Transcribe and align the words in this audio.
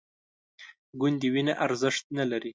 ګوندې 0.99 1.27
وینه 1.33 1.53
ارزښت 1.65 2.03
نه 2.17 2.25
لري 2.31 2.49